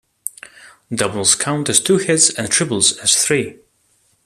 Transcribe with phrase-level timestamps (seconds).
[0.91, 3.59] Doubles count as two hits and triples as three.